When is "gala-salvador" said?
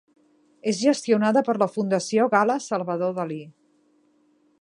2.33-3.13